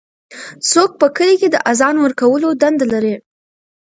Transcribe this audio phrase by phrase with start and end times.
[0.71, 3.15] څوک په کلي کې د اذان ورکولو دنده لري؟